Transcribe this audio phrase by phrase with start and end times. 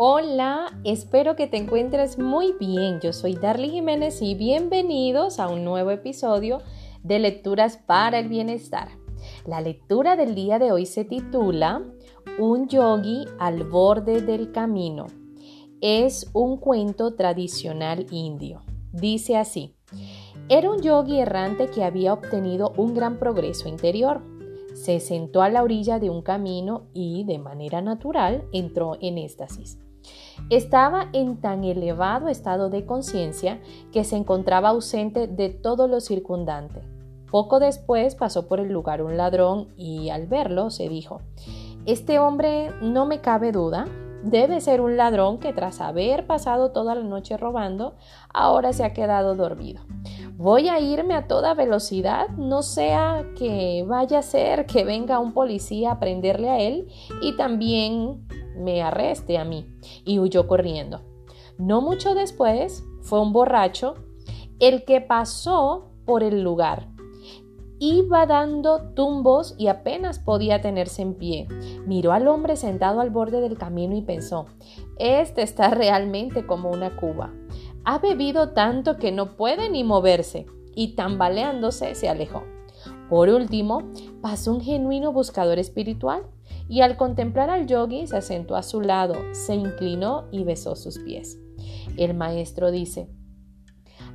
[0.00, 3.00] Hola, espero que te encuentres muy bien.
[3.00, 6.60] Yo soy Darly Jiménez y bienvenidos a un nuevo episodio
[7.02, 8.90] de Lecturas para el Bienestar.
[9.44, 11.82] La lectura del día de hoy se titula
[12.38, 15.06] Un yogi al borde del camino.
[15.80, 18.62] Es un cuento tradicional indio.
[18.92, 19.74] Dice así,
[20.48, 24.22] era un yogi errante que había obtenido un gran progreso interior
[24.74, 29.76] se sentó a la orilla de un camino y, de manera natural, entró en éxtasis.
[30.50, 33.60] Estaba en tan elevado estado de conciencia
[33.92, 36.80] que se encontraba ausente de todo lo circundante.
[37.30, 41.20] Poco después pasó por el lugar un ladrón y al verlo se dijo,
[41.84, 43.86] Este hombre no me cabe duda,
[44.22, 47.96] debe ser un ladrón que tras haber pasado toda la noche robando,
[48.32, 49.82] ahora se ha quedado dormido.
[50.36, 55.32] Voy a irme a toda velocidad, no sea que vaya a ser que venga un
[55.32, 56.88] policía a prenderle a él
[57.22, 58.27] y también
[58.58, 59.66] me arreste a mí.
[60.04, 61.02] Y huyó corriendo.
[61.58, 63.94] No mucho después fue un borracho
[64.60, 66.88] el que pasó por el lugar.
[67.80, 71.46] Iba dando tumbos y apenas podía tenerse en pie.
[71.86, 74.46] Miró al hombre sentado al borde del camino y pensó,
[74.98, 77.32] este está realmente como una cuba.
[77.84, 82.42] Ha bebido tanto que no puede ni moverse y tambaleándose se alejó.
[83.08, 83.84] Por último,
[84.20, 86.24] pasó un genuino buscador espiritual
[86.68, 90.98] y al contemplar al yogi se asentó a su lado, se inclinó y besó sus
[90.98, 91.38] pies.
[91.96, 93.08] El maestro dice,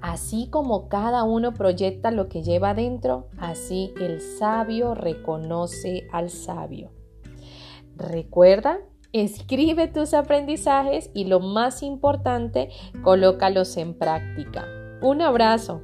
[0.00, 6.92] Así como cada uno proyecta lo que lleva dentro, así el sabio reconoce al sabio.
[7.96, 8.80] Recuerda
[9.14, 12.70] Escribe tus aprendizajes y lo más importante,
[13.04, 14.66] colócalos en práctica.
[15.02, 15.82] Un abrazo.